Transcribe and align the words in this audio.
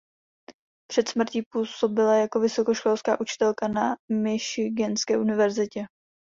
Před 0.91 1.09
smrtí 1.09 1.41
působila 1.51 2.15
jako 2.15 2.39
vysokoškolská 2.39 3.19
učitelka 3.21 3.67
na 3.67 3.95
Michiganské 4.11 5.17
univerzitě. 5.17 5.85